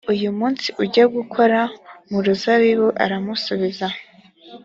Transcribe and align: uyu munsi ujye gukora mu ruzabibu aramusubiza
uyu 0.13 0.29
munsi 0.39 0.67
ujye 0.81 1.03
gukora 1.15 1.59
mu 2.09 2.19
ruzabibu 2.25 2.87
aramusubiza 3.03 3.87